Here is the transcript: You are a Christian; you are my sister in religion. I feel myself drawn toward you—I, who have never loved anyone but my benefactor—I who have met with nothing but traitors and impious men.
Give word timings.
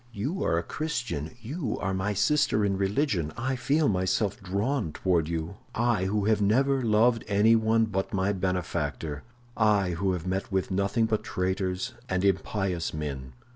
You 0.11 0.43
are 0.43 0.57
a 0.57 0.63
Christian; 0.63 1.35
you 1.43 1.77
are 1.79 1.93
my 1.93 2.15
sister 2.15 2.65
in 2.65 2.75
religion. 2.75 3.31
I 3.37 3.55
feel 3.55 3.87
myself 3.87 4.41
drawn 4.41 4.91
toward 4.93 5.27
you—I, 5.29 6.05
who 6.05 6.25
have 6.25 6.41
never 6.41 6.81
loved 6.81 7.23
anyone 7.27 7.85
but 7.85 8.11
my 8.11 8.31
benefactor—I 8.33 9.91
who 9.91 10.13
have 10.13 10.25
met 10.25 10.51
with 10.51 10.71
nothing 10.71 11.05
but 11.05 11.23
traitors 11.23 11.93
and 12.09 12.25
impious 12.25 12.95
men. 12.95 13.33